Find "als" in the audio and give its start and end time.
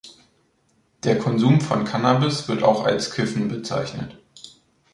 2.85-3.11